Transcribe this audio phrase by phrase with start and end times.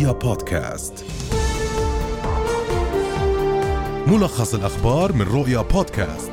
[0.00, 1.04] رؤيا بودكاست.
[4.06, 6.32] ملخص الأخبار من رؤيا بودكاست.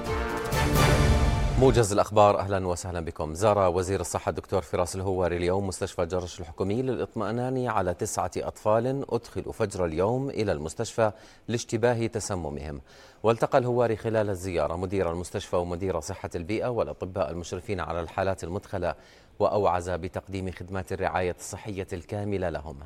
[1.60, 3.34] موجز الأخبار أهلا وسهلا بكم.
[3.34, 9.54] زار وزير الصحة الدكتور فراس الهواري اليوم مستشفى جرش الحكومي للإطمئنان على تسعة أطفال أدخلوا
[9.54, 11.12] فجر اليوم إلى المستشفى
[11.48, 12.82] لاشتباه تسممهم.
[13.24, 18.96] والتقى الهواري خلال الزيارة مدير المستشفى ومدير صحة البيئة والأطباء المشرفين على الحالات المدخلة
[19.40, 22.78] وأوعز بتقديم خدمات الرعاية الصحية الكاملة لهم.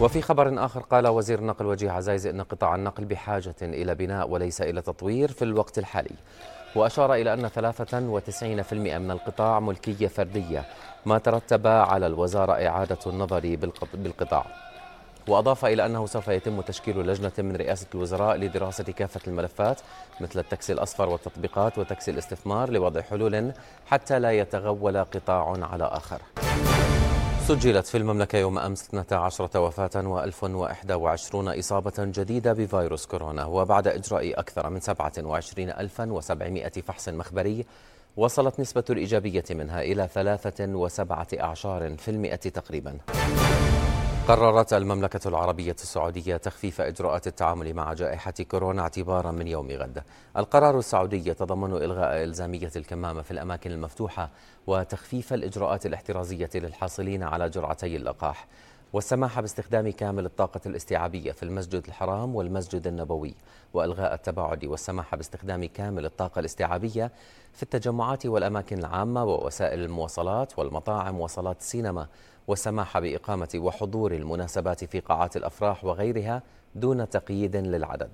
[0.00, 4.62] وفي خبر آخر قال وزير النقل وجيه عزايز أن قطاع النقل بحاجة إلى بناء وليس
[4.62, 6.14] إلى تطوير في الوقت الحالي.
[6.76, 10.64] وأشار إلى أن 93% من القطاع ملكية فردية
[11.06, 13.56] ما ترتب على الوزارة إعادة النظر
[13.94, 14.46] بالقطاع.
[15.28, 19.80] وأضاف إلى أنه سوف يتم تشكيل لجنة من رئاسة الوزراء لدراسة كافة الملفات
[20.20, 23.52] مثل التاكسي الأصفر والتطبيقات وتاكسي الاستثمار لوضع حلول
[23.86, 26.20] حتى لا يتغول قطاع على آخر.
[27.50, 29.90] سجلت في المملكة يوم أمس 12 وفاة
[30.30, 37.66] و1021 إصابة جديدة بفيروس كورونا وبعد إجراء أكثر من 27700 فحص مخبري
[38.16, 42.98] وصلت نسبة الإيجابية منها إلى ثلاثة وسبعة أعشار في المئة تقريباً.
[44.30, 50.02] قررت المملكة العربية السعودية تخفيف إجراءات التعامل مع جائحة كورونا اعتبارا من يوم غد.
[50.36, 54.30] القرار السعودي يتضمن إلغاء إلزامية الكمامة في الأماكن المفتوحة
[54.66, 58.46] وتخفيف الإجراءات الاحترازية للحاصلين على جرعتي اللقاح.
[58.92, 63.34] والسماح باستخدام كامل الطاقة الاستيعابية في المسجد الحرام والمسجد النبوي
[63.74, 67.12] وإلغاء التباعد والسماح باستخدام كامل الطاقة الاستيعابية
[67.52, 72.06] في التجمعات والأماكن العامة ووسائل المواصلات والمطاعم وصالات السينما
[72.48, 76.42] والسماح بإقامة وحضور المناسبات في قاعات الأفراح وغيرها
[76.74, 78.10] دون تقييد للعدد.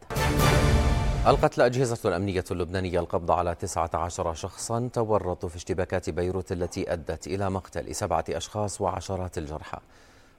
[1.27, 7.51] ألقت الأجهزة الأمنية اللبنانية القبض على 19 شخصا تورطوا في اشتباكات بيروت التي أدت إلى
[7.51, 9.79] مقتل سبعة أشخاص وعشرات الجرحى.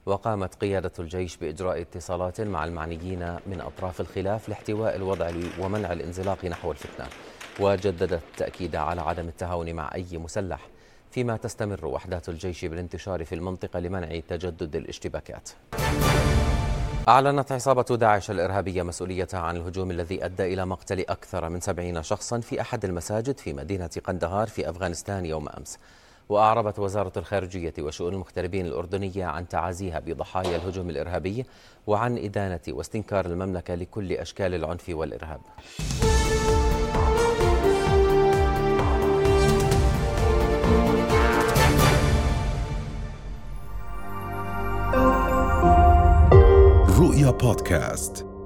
[0.07, 6.71] وقامت قيادة الجيش بإجراء اتصالات مع المعنيين من أطراف الخلاف لاحتواء الوضع ومنع الانزلاق نحو
[6.71, 7.07] الفتنة
[7.59, 10.67] وجددت التأكيد على عدم التهاون مع أي مسلح
[11.11, 15.49] فيما تستمر وحدات الجيش بالانتشار في المنطقة لمنع تجدد الاشتباكات.
[17.07, 22.39] أعلنت عصابة داعش الإرهابية مسؤوليتها عن الهجوم الذي أدى إلى مقتل أكثر من سبعين شخصا
[22.39, 25.77] في أحد المساجد في مدينة قندهار في أفغانستان يوم أمس.
[26.29, 31.45] وأعربت وزارة الخارجية وشؤون المغتربين الأردنية عن تعازيها بضحايا الهجوم الإرهابي
[31.87, 35.41] وعن إدانة واستنكار المملكة لكل أشكال العنف والإرهاب.
[46.99, 48.36] رؤيا بودكاست.